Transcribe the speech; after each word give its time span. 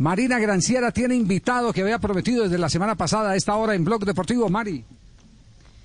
Marina 0.00 0.38
Granciera 0.38 0.92
tiene 0.92 1.14
invitado 1.14 1.74
que 1.74 1.82
había 1.82 1.98
prometido 1.98 2.44
desde 2.44 2.56
la 2.56 2.70
semana 2.70 2.94
pasada 2.94 3.32
a 3.32 3.36
esta 3.36 3.54
hora 3.56 3.74
en 3.74 3.84
Blog 3.84 4.06
Deportivo. 4.06 4.48
Mari. 4.48 4.82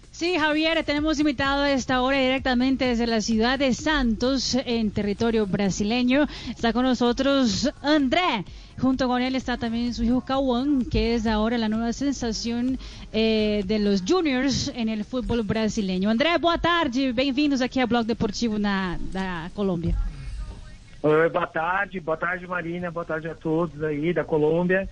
Sí, 0.10 0.38
Javier, 0.40 0.82
tenemos 0.86 1.20
invitado 1.20 1.64
a 1.64 1.72
esta 1.72 2.01
hora 2.01 2.17
directamente 2.17 2.86
desde 2.86 3.08
la 3.08 3.20
ciudad 3.20 3.59
de 3.59 3.74
Santos, 3.74 4.56
en 4.66 4.92
territorio 4.92 5.46
brasileño. 5.46 6.30
Está 6.50 6.72
con 6.72 6.83
nosotros 6.83 7.70
André. 7.82 8.46
Junto 8.80 9.09
con 9.09 9.21
él 9.21 9.36
está 9.36 9.57
también 9.57 9.93
su 9.93 10.05
hijo 10.05 10.21
Cauã, 10.21 10.66
que 10.89 11.16
es 11.16 11.27
ahora 11.27 11.57
la 11.57 11.68
nueva 11.68 11.91
sensación 11.91 12.79
eh, 13.11 13.63
de 13.68 13.79
los 13.79 14.04
juniors 14.07 14.71
en 14.73 14.88
el 14.88 15.04
fútbol 15.04 15.43
brasileño. 15.43 16.09
André, 16.09 16.38
boa 16.38 16.57
tarde, 16.57 17.11
bem-vindos 17.11 17.59
aqui 17.59 17.82
ao 17.82 17.88
Blog 17.88 18.05
Deportivo 18.05 18.57
na, 18.57 18.97
da 19.11 19.52
Colômbia. 19.54 20.14
Oi, 21.06 21.30
boa 21.30 21.46
tarde, 21.46 22.00
boa 22.00 22.18
tarde 22.18 22.48
Marina, 22.48 22.90
boa 22.90 23.06
tarde 23.06 23.30
a 23.30 23.36
todos 23.36 23.84
aí 23.84 24.12
da 24.12 24.24
Colômbia. 24.24 24.90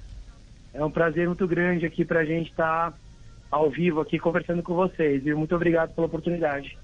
É 0.71 0.85
um 0.85 0.91
prazer 0.91 1.25
muito 1.25 1.47
grande 1.47 1.87
aqui 1.87 2.05
para 2.05 2.19
a 2.19 2.23
gente 2.23 2.51
estar 2.51 2.91
tá 2.91 2.97
ao 3.49 3.71
vivo 3.71 3.99
aqui 3.99 4.19
conversando 4.19 4.61
com 4.61 4.75
vocês. 4.75 5.23
Muito 5.23 5.55
obrigado 5.55 5.95
pela 5.95 6.05
oportunidade. 6.05 6.77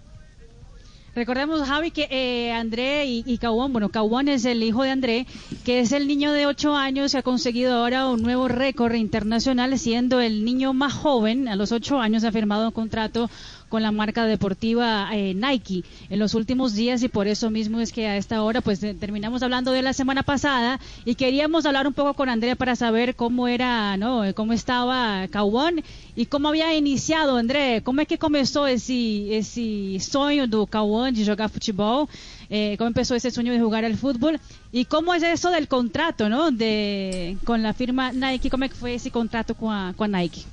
Recordemos, 1.16 1.68
Javi, 1.68 1.92
que 1.92 2.08
eh, 2.10 2.54
André 2.54 3.06
y, 3.06 3.24
y 3.28 3.40
bueno, 3.70 3.90
Cauón 3.90 4.30
es 4.30 4.46
el 4.46 4.64
hijo 4.64 4.84
de 4.84 4.92
André, 4.92 5.28
que 5.64 5.80
es 5.80 5.92
el 5.92 6.08
niño 6.08 6.32
de 6.34 6.48
8 6.48 6.76
años 6.76 7.14
ha 7.14 7.22
conseguido 7.22 7.76
ahora 7.76 8.08
un 8.08 8.22
nuevo 8.22 8.48
récord 8.48 8.96
internacional, 8.96 9.78
siendo 9.78 10.22
el 10.22 10.44
niño 10.44 10.74
más 10.74 10.94
joven, 10.94 11.48
a 11.48 11.56
los 11.56 11.72
8 11.72 12.00
años 12.00 12.24
ha 12.24 12.32
firmado 12.32 12.66
un 12.68 12.72
contrato 12.72 13.30
con 13.70 13.84
la 13.84 13.92
marca 13.92 14.26
deportiva 14.26 15.10
eh, 15.14 15.34
Nike 15.34 15.84
en 16.10 16.20
los 16.20 16.34
últimos 16.34 16.74
días 16.76 17.04
y 17.04 17.08
por 17.08 17.28
eso 17.28 17.50
mismo 17.50 17.80
es 17.80 17.94
que 17.94 18.08
a 18.08 18.18
esta 18.18 18.42
hora 18.44 18.62
pues 18.62 18.80
terminamos 19.00 19.44
hablando 19.44 19.72
de 19.72 19.82
la 19.82 19.94
semana 19.94 20.24
pasada 20.24 20.80
y 21.06 21.16
queríamos 21.16 21.66
hablar 21.66 21.88
un 21.88 21.94
poco 21.94 22.14
con 22.16 22.30
André 22.30 22.56
para 22.56 22.76
saber 22.76 23.16
cómo 23.16 23.48
era, 23.48 23.96
¿no? 23.98 24.24
Cómo 24.34 24.54
estaba 24.54 25.28
Cauón 25.30 25.82
y 26.16 26.26
cómo 26.26 26.50
había 26.50 26.76
iniciado, 26.76 27.38
André, 27.38 27.82
cómo 27.84 28.02
es 28.02 28.08
que 28.08 28.18
comenzó 28.18 28.68
ese, 28.68 29.38
ese 29.38 30.00
sueño 30.00 30.48
do 30.48 30.66
Cauón 30.66 31.14
de 31.14 31.26
jugar 31.26 31.50
futebol, 31.50 32.08
eh, 32.50 32.76
cómo 32.78 32.88
empezó 32.88 33.16
ese 33.16 33.32
sueño 33.32 33.54
de 33.54 33.60
jugar 33.60 33.86
al 33.86 33.96
fútbol 33.96 34.40
y 34.72 34.86
cómo 34.86 35.14
es 35.14 35.24
eso 35.24 35.52
del 35.52 35.68
contrato, 35.68 36.28
¿no? 36.28 36.52
De, 36.52 37.38
con 37.46 37.62
la 37.62 37.74
firma 37.74 38.12
Nike, 38.12 38.50
cómo 38.50 38.68
fue 38.70 38.96
ese 38.96 39.12
contrato 39.12 39.54
con, 39.54 39.74
a, 39.74 39.94
con 39.96 40.12
Nike. 40.12 40.44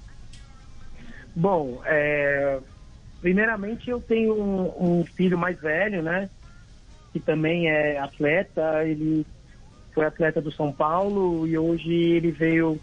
Bom, 1.35 1.81
é, 1.85 2.59
primeiramente 3.27 3.91
eu 3.91 4.01
tenho 4.01 4.41
um, 4.41 5.01
um, 5.01 5.05
filho 5.05 5.37
mais 5.37 5.61
velho, 5.61 6.01
né? 6.01 6.31
Que 7.13 7.19
também 7.19 7.69
é 7.69 7.99
atleta, 7.99 8.85
ele 8.85 9.27
foi 9.93 10.07
atleta 10.07 10.41
do 10.41 10.53
São 10.53 10.73
Paulo 10.73 11.45
e 11.45 11.59
hoje 11.59 11.93
ele 11.93 12.31
veio, 12.31 12.79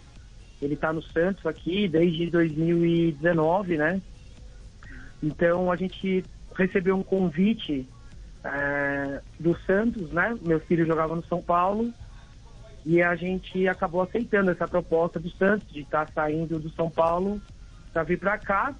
ele 0.60 0.76
tá 0.76 0.92
no 0.92 1.00
Santos 1.00 1.46
aqui 1.46 1.88
desde 1.88 2.26
2019, 2.26 3.78
né? 3.78 4.02
Então 5.22 5.72
a 5.72 5.76
gente 5.76 6.22
recebeu 6.54 6.94
um 6.94 7.02
convite 7.02 7.88
é, 8.44 9.22
do 9.40 9.56
Santos, 9.60 10.12
né? 10.12 10.36
Meu 10.46 10.60
filho 10.60 10.84
jogava 10.84 11.16
no 11.16 11.24
São 11.24 11.40
Paulo 11.40 11.90
e 12.84 13.00
a 13.00 13.16
gente 13.16 13.66
acabou 13.66 14.02
aceitando 14.02 14.50
essa 14.50 14.68
proposta 14.68 15.18
do 15.18 15.30
Santos 15.30 15.72
de 15.72 15.80
estar 15.80 16.04
tá 16.04 16.12
saindo 16.12 16.58
do 16.58 16.68
São 16.68 16.90
Paulo 16.90 17.40
para 17.94 18.02
vir 18.02 18.18
para 18.18 18.36
cá 18.36 18.74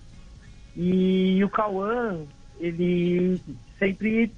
e 0.76 1.42
o 1.44 1.48
Cauã, 1.48 2.18
ele 2.58 3.40
sempre 3.78 4.32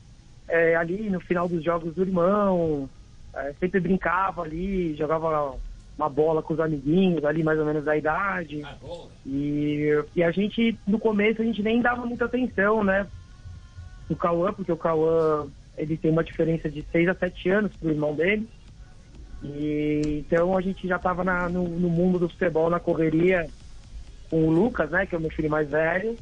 é, 0.48 0.76
ali 0.76 1.08
no 1.10 1.20
final 1.20 1.48
dos 1.48 1.62
jogos 1.64 1.94
do 1.94 2.02
irmão, 2.02 2.88
é, 3.34 3.52
sempre 3.58 3.80
brincava 3.80 4.42
ali, 4.42 4.94
jogava 4.94 5.54
uma 5.96 6.08
bola 6.08 6.42
com 6.42 6.54
os 6.54 6.60
amiguinhos 6.60 7.24
ali 7.24 7.42
mais 7.42 7.58
ou 7.58 7.64
menos 7.64 7.84
da 7.84 7.96
idade. 7.96 8.62
Ah, 8.64 8.76
e, 9.24 9.88
e 10.14 10.22
a 10.22 10.30
gente, 10.30 10.78
no 10.86 10.98
começo, 10.98 11.40
a 11.40 11.44
gente 11.44 11.62
nem 11.62 11.80
dava 11.80 12.04
muita 12.04 12.26
atenção, 12.26 12.84
né? 12.84 13.06
O 14.08 14.14
Cauã, 14.14 14.52
porque 14.52 14.70
o 14.70 14.76
Cauã 14.76 15.46
ele 15.76 15.96
tem 15.96 16.10
uma 16.10 16.24
diferença 16.24 16.70
de 16.70 16.84
6 16.92 17.08
a 17.08 17.14
7 17.14 17.50
anos 17.50 17.76
pro 17.76 17.90
irmão 17.90 18.14
dele. 18.14 18.48
E, 19.42 20.24
então 20.26 20.56
a 20.56 20.60
gente 20.60 20.86
já 20.86 20.96
estava 20.96 21.24
no, 21.48 21.68
no 21.68 21.88
mundo 21.88 22.18
do 22.18 22.28
futebol, 22.28 22.70
na 22.70 22.80
correria, 22.80 23.48
com 24.30 24.46
o 24.46 24.50
Lucas, 24.50 24.90
né, 24.90 25.06
que 25.06 25.14
é 25.14 25.18
o 25.18 25.20
meu 25.20 25.30
filho 25.30 25.50
mais 25.50 25.68
velho. 25.70 26.16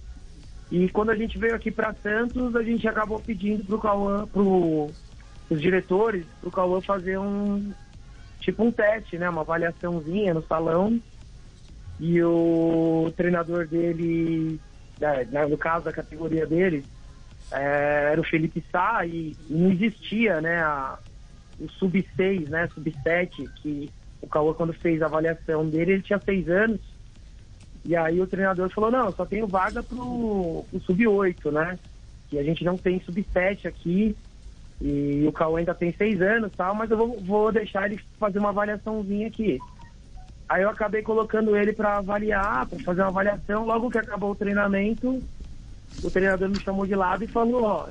E 0.71 0.89
quando 0.89 1.11
a 1.11 1.17
gente 1.17 1.39
veio 1.39 1.55
aqui 1.55 1.71
para 1.71 1.95
Santos, 1.95 2.57
a 2.57 2.63
gente 2.63 2.87
acabou 2.89 3.21
pedindo 3.21 3.65
pro 3.65 3.79
Cauã, 3.79 4.27
pro 4.27 4.91
os 5.51 5.61
diretores, 5.61 6.25
pro 6.41 6.51
Cauã 6.51 6.81
fazer 6.81 7.19
um 7.19 7.73
tipo 8.41 8.65
um 8.65 8.73
teste, 8.73 9.19
né, 9.19 9.29
uma 9.29 9.43
avaliaçãozinha 9.43 10.35
no 10.35 10.43
salão. 10.47 11.01
E 12.01 12.21
o 12.23 13.13
treinador 13.17 13.67
dele, 13.69 14.61
né, 15.31 15.47
no 15.47 15.57
caso 15.57 15.85
da 15.85 15.93
categoria 15.93 16.47
dele, 16.47 16.85
é, 17.53 18.11
era 18.13 18.21
o 18.21 18.25
Felipe 18.25 18.65
Sá 18.73 19.07
e 19.07 19.37
não 19.49 19.71
existia, 19.71 20.41
né, 20.41 20.61
a, 20.61 20.99
o 21.61 21.69
sub-6, 21.69 22.49
né, 22.49 22.69
sub-7, 22.75 23.49
que 23.57 23.91
o 24.21 24.27
Cauã 24.27 24.55
quando 24.55 24.73
fez 24.73 25.03
a 25.03 25.07
avaliação 25.07 25.69
dele, 25.69 25.93
ele 25.93 26.03
tinha 26.03 26.19
seis 26.19 26.49
anos 26.49 26.94
e 27.85 27.95
aí 27.95 28.21
o 28.21 28.27
treinador 28.27 28.71
falou, 28.71 28.91
não, 28.91 29.13
só 29.13 29.27
tenho 29.27 29.47
vaga 29.47 29.83
pro, 29.83 30.65
pro 30.71 30.81
sub-8, 30.81 31.53
né? 31.53 31.79
Que 32.31 32.39
a 32.39 32.43
gente 32.43 32.65
não 32.65 32.79
tem 32.79 33.01
sub-7 33.01 33.67
aqui. 33.67 34.17
E 34.81 35.25
o 35.27 35.33
Cauê 35.33 35.61
ainda 35.61 35.75
tem 35.75 35.93
seis 35.93 36.21
anos 36.21 36.51
tal, 36.57 36.75
mas 36.75 36.91
eu 36.91 36.97
vou, 36.97 37.21
vou 37.21 37.53
deixar 37.53 37.87
ele 37.87 38.01
fazer 38.19 38.39
uma 38.39 38.49
avaliaçãozinha 38.49 39.29
aqui. 39.29 39.59
Aí 40.49 40.63
eu 40.63 40.71
acabei 40.71 41.03
colocando 41.03 41.57
ele 41.57 41.73
para 41.73 41.99
avaliar, 41.99 42.67
para 42.67 42.79
fazer 42.81 43.03
uma 43.03 43.09
avaliação. 43.09 43.67
Logo 43.67 43.91
que 43.91 43.99
acabou 43.99 44.33
o 44.33 44.37
treinamento, 44.37 45.23
o 46.03 46.11
treinador 46.11 46.49
me 46.49 46.61
chamou 46.61 46.87
de 46.87 46.95
lado 46.95 47.25
e 47.25 47.29
falou, 47.29 47.65
ó, 47.65 47.89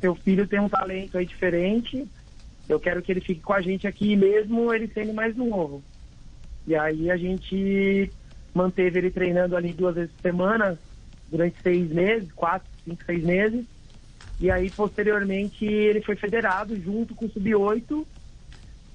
seu 0.00 0.14
filho 0.14 0.46
tem 0.46 0.60
um 0.60 0.68
talento 0.68 1.18
aí 1.18 1.26
diferente, 1.26 2.06
eu 2.68 2.78
quero 2.78 3.02
que 3.02 3.10
ele 3.10 3.20
fique 3.20 3.40
com 3.40 3.52
a 3.52 3.60
gente 3.60 3.86
aqui 3.86 4.14
mesmo 4.16 4.72
ele 4.72 4.88
sendo 4.88 5.12
mais 5.12 5.36
novo. 5.36 5.82
E 6.66 6.74
aí 6.74 7.10
a 7.10 7.16
gente 7.16 8.10
manteve 8.58 8.98
ele 8.98 9.10
treinando 9.10 9.56
ali 9.56 9.72
duas 9.72 9.94
vezes 9.94 10.10
por 10.10 10.22
semana 10.22 10.78
durante 11.30 11.62
seis 11.62 11.88
meses, 11.90 12.30
quatro, 12.32 12.68
cinco, 12.84 13.04
seis 13.04 13.22
meses. 13.22 13.64
E 14.40 14.50
aí, 14.50 14.70
posteriormente, 14.70 15.64
ele 15.64 16.00
foi 16.00 16.16
federado 16.16 16.76
junto 16.80 17.14
com 17.14 17.26
o 17.26 17.30
Sub-8. 17.30 18.04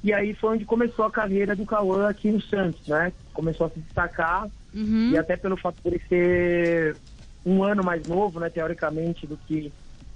E 0.03 0.13
aí 0.13 0.34
foi 0.34 0.56
onde 0.56 0.66
começou 0.66 1.06
a 1.06 1.12
carreira 1.12 1.56
do 1.56 1.66
Cauã 1.66 2.09
aqui 2.09 2.29
no 2.29 2.41
Santos, 2.41 2.85
né? 2.88 3.13
Começou 3.34 3.68
a 3.68 3.69
se 3.69 3.79
destacar. 3.79 4.50
Uhum. 4.73 5.12
E 5.12 5.18
até 5.18 5.38
pelo 5.38 5.56
fato 5.56 5.78
de 5.81 5.88
ele 5.88 6.02
ser 6.09 6.97
um 7.46 7.63
ano 7.63 7.84
mais 7.84 8.06
novo, 8.07 8.40
né, 8.40 8.50
teoricamente, 8.50 9.28
do 9.28 9.38
que 9.38 9.72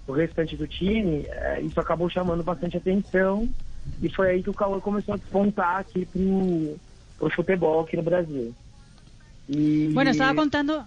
o 0.08 0.14
restante 0.14 0.56
do 0.56 0.68
time, 0.68 1.26
é, 1.28 1.62
isso 1.62 1.80
acabou 1.80 2.10
chamando 2.10 2.44
bastante 2.44 2.78
atenção. 2.78 3.48
E 4.02 4.10
foi 4.10 4.30
aí 4.32 4.44
que 4.44 4.50
o 4.50 4.54
Cauã 4.54 4.80
começou 4.80 5.14
a 5.14 5.18
despontar 5.18 5.78
aqui 5.78 6.06
pro, 6.06 6.78
pro 7.18 7.30
futebol 7.30 7.82
aqui 7.82 7.96
no 7.96 8.04
Brasil. 8.04 8.54
Bueno, 9.48 10.12
estaba 10.12 10.36
contando, 10.36 10.86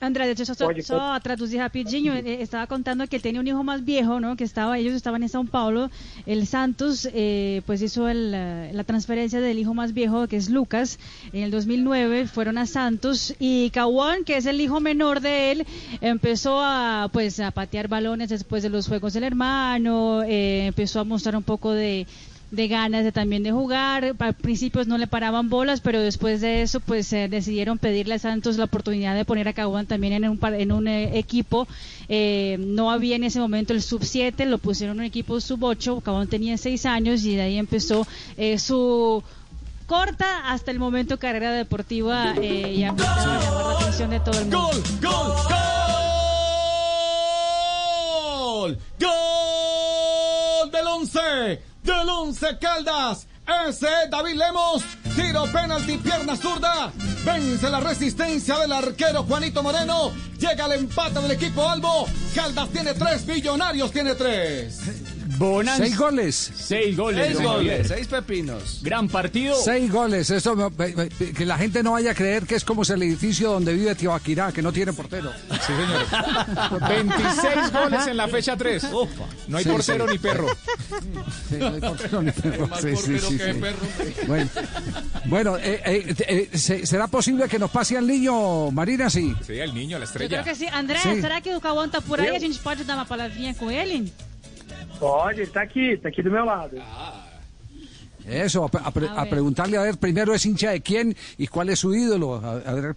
Andrea, 0.00 0.26
de 0.26 0.32
hecho, 0.32 0.44
eso, 0.44 1.00
a 1.00 1.18
traducir 1.20 1.58
rapidinho, 1.58 2.14
eh, 2.14 2.40
estaba 2.40 2.68
contando 2.68 3.06
que 3.08 3.18
tenía 3.18 3.40
un 3.40 3.48
hijo 3.48 3.64
más 3.64 3.84
viejo, 3.84 4.20
¿no? 4.20 4.36
Que 4.36 4.44
estaba, 4.44 4.78
ellos 4.78 4.94
estaban 4.94 5.24
en 5.24 5.28
Sao 5.28 5.44
Paulo, 5.44 5.90
el 6.24 6.46
Santos, 6.46 7.08
eh, 7.12 7.62
pues 7.66 7.82
hizo 7.82 8.08
la 8.08 8.84
transferencia 8.84 9.40
del 9.40 9.58
hijo 9.58 9.74
más 9.74 9.92
viejo, 9.92 10.28
que 10.28 10.36
es 10.36 10.50
Lucas, 10.50 11.00
en 11.32 11.42
el 11.42 11.50
2009, 11.50 12.28
fueron 12.28 12.58
a 12.58 12.66
Santos, 12.66 13.34
y 13.40 13.70
Kawan, 13.70 14.22
que 14.24 14.36
es 14.36 14.46
el 14.46 14.60
hijo 14.60 14.78
menor 14.80 15.20
de 15.20 15.50
él, 15.50 15.66
empezó 16.00 16.60
a, 16.62 17.10
pues, 17.12 17.40
a 17.40 17.50
patear 17.50 17.88
balones 17.88 18.28
después 18.28 18.62
de 18.62 18.70
los 18.70 18.86
juegos 18.86 19.14
del 19.14 19.24
hermano, 19.24 20.22
eh, 20.22 20.66
empezó 20.66 21.00
a 21.00 21.04
mostrar 21.04 21.34
un 21.36 21.42
poco 21.42 21.72
de 21.72 22.06
de 22.50 22.68
ganas 22.68 23.04
de 23.04 23.12
también 23.12 23.42
de 23.42 23.52
jugar. 23.52 24.14
Al 24.18 24.34
principio 24.34 24.84
no 24.84 24.98
le 24.98 25.06
paraban 25.06 25.48
bolas, 25.48 25.80
pero 25.80 26.00
después 26.00 26.40
de 26.40 26.62
eso 26.62 26.80
pues 26.80 27.12
eh, 27.12 27.28
decidieron 27.28 27.78
pedirle 27.78 28.14
a 28.14 28.18
Santos 28.18 28.56
la 28.56 28.64
oportunidad 28.64 29.14
de 29.14 29.24
poner 29.24 29.46
a 29.48 29.52
Caguán 29.52 29.86
también 29.86 30.12
en 30.12 30.28
un, 30.28 30.40
en 30.42 30.72
un 30.72 30.88
eh, 30.88 31.18
equipo. 31.18 31.68
Eh, 32.08 32.56
no 32.58 32.90
había 32.90 33.16
en 33.16 33.24
ese 33.24 33.40
momento 33.40 33.72
el 33.72 33.82
sub 33.82 34.04
7, 34.04 34.46
lo 34.46 34.58
pusieron 34.58 34.96
en 34.96 35.00
un 35.00 35.06
equipo 35.06 35.40
sub 35.40 35.62
8. 35.62 36.00
Caguán 36.00 36.28
tenía 36.28 36.56
6 36.56 36.86
años 36.86 37.24
y 37.24 37.36
de 37.36 37.42
ahí 37.42 37.58
empezó 37.58 38.06
su 38.58 39.22
corta 39.86 40.50
hasta 40.50 40.70
el 40.70 40.78
momento 40.78 41.18
carrera 41.18 41.52
deportiva 41.52 42.34
y 42.42 42.84
a 42.84 42.92
llamar 42.92 43.06
la 43.06 43.70
atención 43.78 44.10
de 44.10 44.20
todo 44.20 44.38
el 44.38 44.46
mundo. 44.46 44.58
¡Gol! 44.58 44.82
¡Gol! 45.00 45.10
¡Gol! 49.00 50.60
¡Gol 50.60 50.70
del 50.70 50.86
11! 50.86 51.67
Del 51.92 52.08
Once 52.08 52.58
Caldas. 52.58 53.26
Ese 53.66 53.88
David 54.10 54.34
Lemos. 54.34 54.84
Tiro 55.16 55.44
penalti, 55.44 55.96
pierna 55.96 56.36
zurda. 56.36 56.92
Vence 57.24 57.70
la 57.70 57.80
resistencia 57.80 58.58
del 58.58 58.72
arquero 58.72 59.22
Juanito 59.24 59.62
Moreno. 59.62 60.12
Llega 60.38 60.66
el 60.66 60.72
empate 60.72 61.20
del 61.20 61.30
equipo 61.30 61.68
Albo. 61.68 62.06
Caldas 62.34 62.68
tiene 62.70 62.92
tres, 62.94 63.26
Millonarios 63.26 63.90
tiene 63.90 64.14
tres. 64.14 65.17
Bonas. 65.38 65.76
Seis 65.76 65.96
goles. 65.96 66.52
Seis 66.54 66.96
goles. 66.96 67.26
Seis 67.26 67.40
goles. 67.40 67.88
Seis 67.88 68.08
pepinos. 68.08 68.80
Gran 68.82 69.08
partido. 69.08 69.54
Seis 69.54 69.90
goles. 69.90 70.30
Eso 70.30 70.72
que 71.36 71.46
la 71.46 71.56
gente 71.56 71.82
no 71.82 71.92
vaya 71.92 72.10
a 72.10 72.14
creer 72.14 72.44
que 72.44 72.56
es 72.56 72.64
como 72.64 72.82
el 72.82 73.02
edificio 73.02 73.52
donde 73.52 73.72
vive 73.72 73.94
Tibaquirá, 73.94 74.52
que 74.52 74.62
no 74.62 74.72
tiene 74.72 74.92
portero. 74.92 75.32
Sí, 75.50 75.72
señor. 75.72 76.88
26 76.88 77.72
goles 77.72 78.06
en 78.06 78.16
la 78.16 78.28
fecha 78.28 78.56
3. 78.56 78.86
No 79.48 79.58
hay 79.58 79.64
portero 79.64 80.06
ni 80.06 80.18
perro. 80.18 80.48
Sí, 81.48 81.56
no 81.58 81.66
hay 81.68 81.80
portero 81.80 82.22
ni 82.22 82.32
perro. 82.32 82.68
Más 82.68 82.84
portero 82.84 83.28
que 83.28 83.54
perro. 83.54 83.86
Bueno, 84.26 84.50
bueno 85.24 85.56
eh, 85.58 85.80
eh, 85.84 86.48
eh, 86.50 86.58
¿será 86.86 87.06
posible 87.06 87.48
que 87.48 87.58
nos 87.58 87.70
pase 87.70 87.96
al 87.96 88.06
niño, 88.06 88.70
Marina? 88.70 89.08
Sí. 89.08 89.34
Sí, 89.46 89.58
el 89.58 89.74
niño, 89.74 89.98
la 89.98 90.04
Eu 90.04 90.08
estrella. 90.08 90.42
creo 90.42 90.44
que 90.44 90.54
sim. 90.54 90.68
André, 90.72 90.98
será 91.00 91.40
que 91.40 91.54
o 91.54 91.60
Cauã 91.60 91.88
tá 91.88 92.00
por 92.00 92.20
aí? 92.20 92.34
A 92.34 92.40
gente 92.40 92.58
pode 92.58 92.84
dar 92.84 92.94
uma 92.94 93.06
palavrinha 93.06 93.54
com 93.54 93.70
ele? 93.70 94.12
Pode, 94.98 95.40
ele 95.42 95.50
tá 95.50 95.62
aqui, 95.62 95.96
tá 95.96 96.08
aqui 96.08 96.22
do 96.22 96.30
meu 96.30 96.44
lado. 96.44 96.76
Eso, 98.26 98.62
a, 98.62 98.66
a 98.66 98.78
A 98.84 98.88
a 98.88 99.24
ver. 99.24 99.30
preguntarle 99.30 99.76
a 99.78 99.82
ver 99.82 99.96
primero 99.96 100.34
es 100.34 100.44
hincha 100.44 100.70
de 100.72 100.80
quién 100.82 101.16
y 101.38 101.46
cuál 101.46 101.70
es 101.70 101.78
su 101.78 101.94
ídolo. 101.94 102.34
A, 102.34 102.52
a 102.56 102.74
ver, 102.74 102.96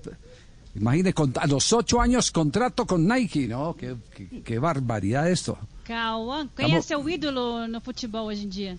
imagine, 0.75 1.13
con- 1.13 1.33
a 1.39 1.47
los 1.47 1.71
ocho 1.71 2.01
años 2.01 2.31
contrato 2.31 2.85
con 2.85 3.07
Nike, 3.07 3.47
¿no? 3.47 3.73
Qué, 3.75 3.95
qué- 4.15 4.41
qué 4.43 4.59
barbaridad 4.59 5.29
esto. 5.31 5.57
Cauã, 5.85 6.47
quem 6.55 6.71
Tá 6.71 6.77
é 6.77 6.81
seu 6.81 7.07
ídolo 7.07 7.67
no 7.67 7.79
futebol 7.81 8.25
hoje 8.27 8.45
em 8.45 8.49
dia? 8.49 8.77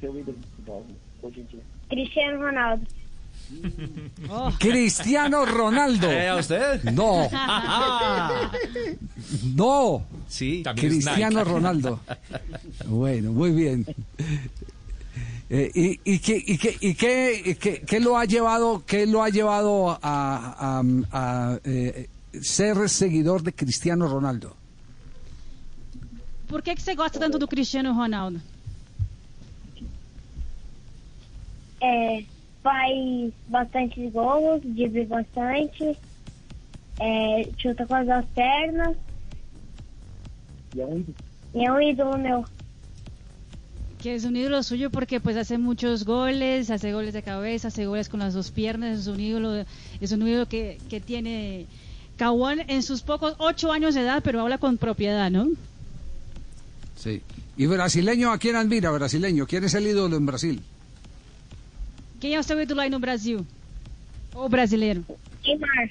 Seu 0.00 0.18
ídolo 0.18 0.36
de 0.38 0.46
futebol, 0.48 0.86
hoje 1.22 1.40
em 1.40 1.44
dia. 1.44 1.62
Cristiano 1.90 2.38
Ronaldo. 2.40 2.86
Oh, 4.30 4.50
Cristiano 4.58 5.44
Ronaldo. 5.44 6.10
¿Eh, 6.10 6.28
a 6.28 6.36
usted? 6.36 6.82
No, 6.84 7.28
no. 9.54 10.04
Sí. 10.28 10.62
Cristiano. 10.76 11.44
Ronaldo. 11.44 12.00
Bueno, 12.86 13.32
muy 13.32 13.50
bien. 13.52 13.86
Eh, 15.50 15.70
y, 15.74 16.00
y, 16.14 16.18
qué, 16.18 16.42
y, 16.44 16.58
qué, 16.58 16.76
y 16.80 16.94
qué, 16.94 17.42
y 17.44 17.54
qué- 17.54 17.82
qué 17.86 18.00
lo 18.00 18.16
ha 18.16 18.24
llevado, 18.24 18.82
qué 18.86 19.06
lo 19.06 19.22
ha 19.22 19.28
llevado 19.28 19.90
a, 19.90 19.98
a- 20.02 20.82
a, 21.12 21.58
eh, 21.64 22.08
ser 22.40 22.88
seguidor 22.88 23.42
de 23.42 23.52
Cristiano 23.52 24.08
Ronaldo? 24.08 24.56
por 26.48 26.62
que, 26.62 26.74
que 26.74 26.80
você 26.82 26.94
gosta 26.94 27.18
tanto 27.18 27.38
do 27.38 27.48
Cristiano 27.48 27.92
Ronaldo? 27.92 28.40
É, 31.80 32.24
faz 32.64 33.32
bastante 33.48 34.08
gols, 34.10 34.60
dribla 34.64 35.04
bastante, 35.22 35.96
é, 36.98 37.48
chuta 37.58 37.86
com 37.86 37.94
as 37.94 38.06
duas 38.06 38.24
pernas 38.34 38.96
E 40.74 40.80
é 40.80 40.86
um 40.86 40.98
ídolo. 40.98 41.14
e 41.54 41.64
é 41.64 41.72
um 41.72 41.80
ídolo 41.80 42.18
meu. 42.18 42.44
Que 43.98 44.14
es 44.16 44.24
un 44.24 44.34
ídolo 44.36 44.62
suyo 44.62 44.90
porque 44.90 45.20
pues 45.20 45.36
hace 45.36 45.56
muchos 45.58 46.04
goles, 46.04 46.70
hace 46.70 46.92
goles 46.92 47.12
de 47.14 47.22
cabeza, 47.22 47.68
hace 47.68 47.86
goles 47.86 48.08
con 48.08 48.20
las 48.20 48.34
dos 48.34 48.50
piernas, 48.50 48.98
es 49.00 49.06
un 49.06 49.20
ídolo, 49.20 49.64
es 50.00 50.12
un 50.12 50.26
ídolo 50.26 50.46
que, 50.46 50.78
que 50.90 51.00
tiene 51.00 51.66
Cauã 52.16 52.54
en 52.66 52.82
sus 52.82 53.02
pocos 53.02 53.34
ocho 53.38 53.72
años 53.72 53.94
de 53.94 54.00
edad, 54.02 54.20
pero 54.24 54.40
habla 54.40 54.58
con 54.58 54.76
propiedad, 54.78 55.30
¿no? 55.30 55.48
Sí. 56.96 57.22
¿Y 57.56 57.66
brasileño 57.66 58.30
a 58.32 58.38
quién 58.38 58.56
admira, 58.56 58.90
brasileño? 58.90 59.46
¿Quién 59.46 59.64
es 59.64 59.74
el 59.74 59.86
ídolo 59.86 60.16
en 60.16 60.26
Brasil? 60.26 60.60
Quem 62.20 62.34
é 62.34 62.38
o 62.38 62.42
seu 62.42 62.60
ídolo 62.60 62.80
aí 62.80 62.90
no 62.90 62.98
Brasil? 62.98 63.46
Ou 64.34 64.48
brasileiro? 64.48 65.04
Neymar. 65.44 65.90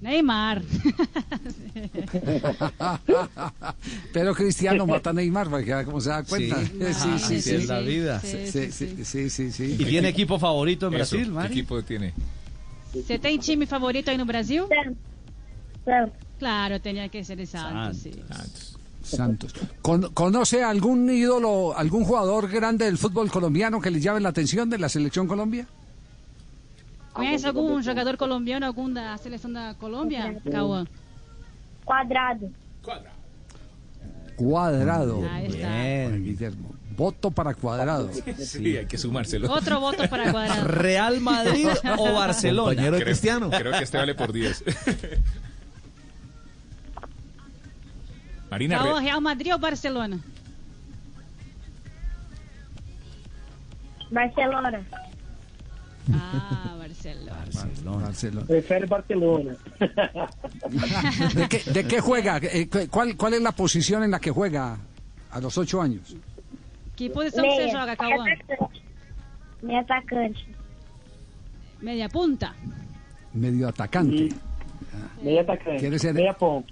Neymar. 0.00 0.62
Pero 4.12 4.34
Cristiano 4.34 4.86
mata 4.86 5.10
a 5.10 5.12
Neymar, 5.12 5.48
porque 5.48 5.84
como 5.84 6.00
se 6.00 6.08
da 6.10 6.22
cuenta. 6.24 6.64
Sí. 6.64 6.66
Sí, 6.66 6.92
sí, 6.92 7.18
sí. 7.18 7.42
sí, 7.42 7.54
es 7.54 7.68
la 7.68 7.80
vida. 7.80 8.20
Sí, 8.20 8.46
sí, 8.50 8.72
sí, 9.04 9.30
sí, 9.30 9.52
sí. 9.52 9.76
¿Y 9.78 9.84
tiene 9.84 10.08
equipo 10.08 10.38
favorito 10.38 10.88
en 10.88 10.94
Eso, 10.94 11.16
Brasil, 11.16 11.26
¿qué 11.28 11.32
Mari? 11.32 11.52
equipo 11.52 11.82
tiene? 11.82 12.12
Você 12.92 13.18
tem 13.18 13.38
time 13.38 13.64
favorito 13.64 14.10
aí 14.10 14.18
no 14.18 14.26
Brasil? 14.26 14.64
Santos. 14.68 14.98
Santos. 15.84 16.14
Claro, 16.38 16.80
tenía 16.80 17.08
que 17.08 17.24
ser 17.24 17.46
Santos, 17.46 17.98
sí. 17.98 18.12
Santos. 18.28 18.78
Santos. 19.04 19.52
Con- 19.82 20.12
¿Conoce 20.12 20.62
algún 20.62 21.08
ídolo, 21.10 21.76
algún 21.76 22.04
jugador 22.04 22.48
grande 22.48 22.84
del 22.86 22.98
fútbol 22.98 23.30
colombiano 23.30 23.80
que 23.80 23.90
le 23.90 24.00
llame 24.00 24.20
la 24.20 24.28
atención 24.30 24.68
de 24.70 24.78
la 24.78 24.88
selección 24.88 25.26
Colombia? 25.26 25.66
Conhece 27.12 27.46
algum 27.46 27.82
jogador 27.82 28.16
colombiano, 28.16 28.64
algum 28.64 28.88
da 28.92 29.18
seleção 29.18 29.52
da 29.52 29.74
Colômbia, 29.74 30.40
Cauã? 30.50 30.86
Quadrado. 31.84 32.48
Cuadrado. 34.36 35.22
Ahí 35.30 35.46
está. 35.46 35.68
Bien. 35.68 36.24
Guillermo. 36.24 36.74
Voto 36.96 37.30
para 37.30 37.54
cuadrado. 37.54 38.10
Sí, 38.38 38.76
hay 38.76 38.86
que 38.86 38.98
sumárselo. 38.98 39.50
Otro 39.52 39.80
voto 39.80 40.08
para 40.08 40.30
Cuadrado. 40.30 40.64
¿Real 40.68 41.20
Madrid 41.20 41.66
o 41.98 42.12
Barcelona? 42.14 42.68
Compañero 42.70 42.96
de 42.96 43.02
Creo- 43.02 43.06
Cristiano. 43.12 43.50
Creo 43.50 43.72
que 43.72 43.84
este 43.84 43.96
vale 43.98 44.14
por 44.14 44.32
10. 44.32 44.64
Marina, 48.52 48.76
Real 49.00 49.20
Madrid 49.22 49.50
ou 49.52 49.58
Barcelona? 49.58 50.18
Barcelona. 54.10 54.82
Ah, 56.12 56.74
Barcelona. 56.78 57.44
Barcelona. 58.04 58.46
Prefere 58.46 58.86
Barcelona. 58.86 59.54
¿De 61.34 61.48
qué, 61.48 61.62
de 61.70 61.84
qué 61.86 62.00
juega? 62.00 62.36
Eh, 62.42 62.68
cu- 62.68 62.88
¿Cuál, 62.90 63.16
¿Cuál 63.16 63.34
es 63.34 63.40
la 63.42 63.52
posición 63.52 64.02
en 64.02 64.10
la 64.10 64.18
que 64.20 64.30
juega 64.30 64.76
a 65.30 65.40
los 65.40 65.56
ocho 65.56 65.80
años? 65.80 66.14
Que 66.96 67.08
posição 67.08 67.42
que 67.44 67.50
você 67.56 67.64
Meia. 67.66 67.80
joga, 67.80 67.96
Cauã? 67.96 68.24
Atacante. 68.26 68.82
Meia 69.62 69.80
atacante. 69.80 70.46
Meia 71.80 72.08
punta? 72.10 72.54
Medio 73.32 73.68
atacante. 73.68 74.28
Meia 75.22 75.40
atacante. 75.40 75.80
Quer 75.80 75.98
ser- 75.98 76.12
Meia 76.14 76.34
ponta. 76.34 76.70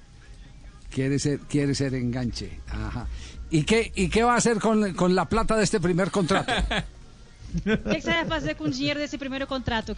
Quiere 0.91 1.19
ser, 1.19 1.39
quiere 1.41 1.75
ser 1.75 1.95
enganche. 1.95 2.61
Ajá. 2.69 3.07
¿Y 3.51 3.63
qué, 3.65 3.91
¿Y 3.95 4.09
qué 4.09 4.23
va 4.23 4.35
a 4.35 4.37
hacer 4.37 4.59
con, 4.59 4.95
con 4.95 5.15
la 5.15 5.25
plata 5.29 5.57
de 5.57 5.65
este 5.65 5.81
primer 5.81 6.11
contrato? 6.11 6.53
O 6.53 7.63
que, 7.63 7.97
que 7.97 8.01
você 8.01 8.11
vai 8.13 8.25
fazer 8.27 8.55
com 8.55 8.65
o 8.65 8.71
dinheiro 8.71 9.01
desse 9.01 9.19
primeiro 9.19 9.45
contrato, 9.47 9.95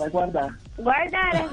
vai 0.00 0.10
guardar. 0.10 0.54
Guardar. 0.76 1.48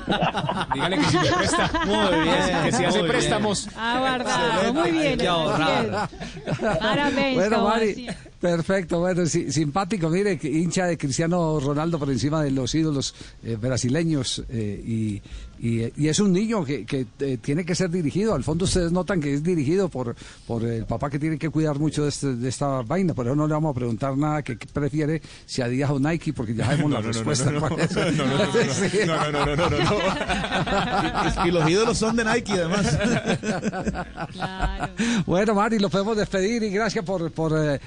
dígale 0.74 0.98
que 0.98 1.04
si 1.06 1.18
me 1.18 1.32
presta. 1.32 1.86
Muy 1.86 2.20
bien. 2.24 2.64
Que 2.64 2.72
si 2.72 2.84
hace 2.86 2.98
muy 3.00 3.08
bien. 3.08 3.08
préstamos. 3.08 3.70
Ah, 3.78 3.96
guardado. 4.00 4.74
Muy 4.74 4.92
bien. 4.92 5.28
Ahorrar. 5.28 6.10
bien. 6.46 6.80
Parabéns, 6.80 7.36
Bueno. 7.36 7.64
Mari. 7.64 8.08
Perfecto, 8.40 9.00
bueno, 9.00 9.26
sí, 9.26 9.52
simpático, 9.52 10.10
mire, 10.10 10.38
que 10.38 10.48
hincha 10.50 10.86
de 10.86 10.98
Cristiano 10.98 11.60
Ronaldo 11.60 12.00
por 12.00 12.10
encima 12.10 12.42
de 12.44 12.52
los 12.52 12.74
ídolos 12.74 13.14
eh, 13.44 13.58
brasileños 13.60 14.44
eh, 14.50 14.82
y, 14.86 15.22
y, 15.60 15.92
y 15.98 16.08
es 16.08 16.20
un 16.20 16.32
niño 16.32 16.64
que, 16.64 16.86
que, 16.86 17.06
eh, 17.20 17.38
tiene 17.42 17.66
que 17.66 17.76
ser 17.76 17.90
dirigido, 17.90 18.34
al 18.36 18.44
fondo 18.46 18.64
ustedes 18.66 18.92
notan 18.94 19.20
que 19.20 19.34
es 19.34 19.44
dirigido 19.44 19.90
por, 19.90 20.16
por 20.48 20.64
el 20.64 20.86
papá 20.86 21.10
que 21.10 21.20
tiene 21.20 21.38
que 21.38 21.50
cuidar 21.50 21.78
mucho 21.80 22.04
de, 22.04 22.10
este- 22.10 22.36
de 22.36 22.48
esta 22.50 22.82
vaina, 22.82 23.14
pero 23.14 23.36
no 23.36 23.46
le 23.46 23.54
vamos 23.54 23.72
a 23.72 23.74
preguntar 23.76 24.18
nada 24.18 24.42
que, 24.42 24.58
que 24.58 24.68
prefiere, 24.68 25.22
si 25.46 25.62
Adidas 25.62 25.90
o 25.92 26.00
Nike, 26.00 26.32
porque 26.32 26.56
ya 26.56 26.66
sabemos 26.66 26.92
la 26.92 27.02
respuesta. 27.02 27.52
no, 27.52 27.60
no, 27.60 29.32
no, 29.32 29.56
no, 29.56 29.70
no, 29.70 31.52
los 31.52 31.70
ídolos 31.70 31.98
son 31.98 32.16
de 32.16 32.24
Nike, 32.26 32.54
además. 32.54 32.98
Claro. 34.32 34.94
Bueno, 35.26 35.54
Mari, 35.56 35.80
lo 35.80 35.90
podemos 35.90 36.16
despedir 36.18 36.64
y 36.64 36.70
gracias 36.70 37.04
por, 37.04 37.32
por 37.32 37.54
eh, 37.58 37.80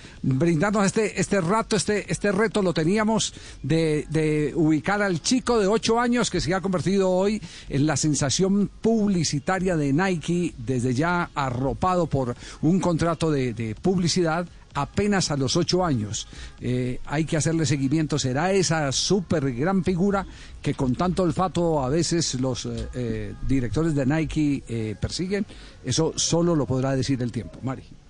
brindarnos 0.43 0.85
este, 0.85 1.21
este 1.21 1.41
rato, 1.41 1.77
este, 1.77 2.11
este 2.11 2.33
reto 2.33 2.63
lo 2.63 2.75
teníamos 2.75 3.33
de, 3.63 4.53
ubicar 4.57 5.01
al 5.01 5.23
chico 5.23 5.59
de 5.59 5.67
8 5.67 6.01
años 6.01 6.31
que 6.31 6.41
se 6.41 6.53
ha 6.53 6.61
convertido 6.61 7.11
hoy 7.11 7.41
en 7.69 7.87
la 7.87 7.97
sensación 7.97 8.69
publicitaria 8.81 9.77
de 9.77 9.93
Nike, 9.93 10.55
desde 10.59 10.95
ya 10.95 11.31
arropado 11.35 12.07
por 12.07 12.35
un 12.61 12.81
contrato 12.81 13.31
de, 13.31 13.55
de 13.55 13.75
publicidad 13.75 14.47
apenas 14.75 15.31
a 15.31 15.37
los 15.37 15.57
ocho 15.57 15.85
años. 15.85 16.27
Eh, 16.61 17.01
hay 17.07 17.25
que 17.25 17.37
hacerle 17.37 17.67
seguimiento. 17.67 18.19
Será 18.19 18.53
esa 18.53 18.91
súper 18.93 19.53
gran 19.53 19.85
figura 19.85 20.27
que 20.61 20.75
con 20.75 20.95
tanto 20.95 21.23
olfato 21.23 21.83
a 21.83 21.89
veces 21.89 22.41
los 22.41 22.67
eh, 22.67 22.89
eh, 22.95 23.35
directores 23.47 23.95
de 23.95 24.07
Nike 24.07 24.65
eh, 24.69 24.97
persiguen. 25.01 25.47
Eso 25.85 26.13
solo 26.17 26.55
lo 26.57 26.67
podrá 26.67 26.97
decir 26.97 27.21
el 27.23 27.33
tiempo. 27.33 27.59
Mari. 27.63 28.02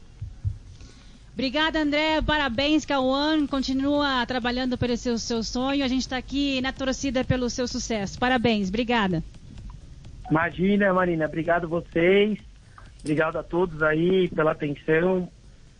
Obrigada, 1.33 1.81
André. 1.81 2.21
Parabéns, 2.21 2.85
Cauã. 2.85 3.47
Continua 3.47 4.25
trabalhando 4.27 4.77
pelo 4.77 4.97
seu, 4.97 5.17
seu 5.19 5.43
sonho. 5.43 5.85
A 5.85 5.89
gente 5.89 6.03
está 6.03 6.19
aqui 6.19 6.61
na 6.61 6.73
torcida 6.73 7.25
pelo 7.25 7.49
seu 7.49 7.67
sucesso. 7.67 8.19
Parabéns. 8.19 8.69
Obrigada. 8.69 9.23
Imagina, 10.31 10.93
Marina, 10.93 11.27
obrigado 11.27 11.69
vocês. 11.69 12.39
Obrigado 13.01 13.37
a 13.37 13.43
todos 13.43 13.83
aí 13.83 14.29
pela 14.29 14.53
atenção, 14.53 15.29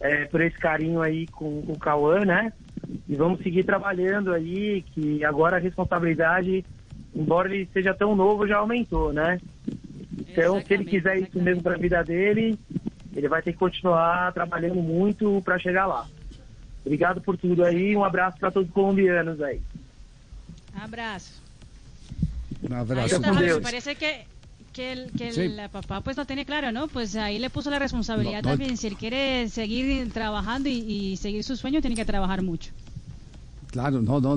é, 0.01 0.25
por 0.25 0.41
esse 0.41 0.59
carinho 0.59 1.01
aí 1.01 1.27
com, 1.29 1.63
com 1.63 1.73
o 1.73 1.79
Cauã, 1.79 2.25
né? 2.25 2.53
E 3.09 3.15
vamos 3.15 3.41
seguir 3.43 3.65
trabalhando 3.65 4.33
aí, 4.33 4.83
que 4.93 5.25
agora 5.25 5.57
a 5.57 5.61
responsabilidade, 5.61 6.65
embora 7.15 7.55
ele 7.55 7.69
seja 7.73 7.95
tão 7.95 8.17
novo, 8.17 8.47
já 8.47 8.59
aumentou, 8.59 9.13
né? 9.13 9.39
Então, 10.19 10.61
se 10.61 10.75
ele 10.75 10.85
quiser 10.85 11.19
isso 11.19 11.41
mesmo 11.41 11.63
para 11.63 11.75
a 11.75 11.79
vida 11.79 12.03
dele, 12.03 12.59
ele 13.15 13.29
vai 13.29 13.43
ter 13.43 13.53
que 13.53 13.59
continuar 13.59 14.33
trabalhando 14.33 14.77
muito 14.83 15.41
para 15.45 15.59
chegar 15.59 15.87
lá. 15.87 16.07
Obrigado 16.85 17.21
por 17.21 17.37
tudo 17.37 17.65
aí, 17.65 17.97
um 17.97 18.05
abraço 18.05 18.39
para 18.39 18.51
todos 18.51 18.69
os 18.69 18.75
colombianos 18.75 19.41
aí. 19.41 19.61
Abrazo. 20.75 21.31
Un 22.63 22.73
Ahí 22.73 22.81
abrazo. 22.81 23.21
Dios. 23.21 23.57
me 23.57 23.63
parece 23.63 23.95
que, 23.95 24.25
que, 24.73 24.93
el, 24.93 25.11
que 25.13 25.29
el 25.29 25.35
Sí. 25.35 25.51
papá 25.71 26.01
pues 26.01 26.17
no 26.17 26.25
tiene 26.25 26.45
claro, 26.45 26.73
¿no? 26.73 26.89
Pues 26.89 27.15
ahí 27.17 27.39
le 27.39 27.51
puso 27.51 27.71
la 27.71 27.79
responsabilidad 27.79 28.43
No, 28.43 28.51
no. 28.51 28.57
también. 28.57 28.77
Si 28.77 28.87
él 28.87 28.97
quiere 28.97 29.49
seguir 29.49 30.11
trabajando 30.13 30.69
y, 30.69 30.73
y 31.13 31.17
seguir 31.17 31.45
su 31.45 31.57
sueño, 31.57 31.81
tiene 31.81 31.97
que 31.97 32.05
trabajar 32.05 32.43
mucho. 32.43 32.71
Claro, 33.71 34.01
no, 34.03 34.21
no. 34.21 34.31